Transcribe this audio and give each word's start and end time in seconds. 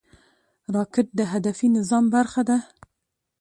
راکټ 0.75 1.07
د 1.19 1.21
هدفي 1.31 1.67
نظام 1.77 2.05
برخه 2.15 2.41
ده 2.49 2.57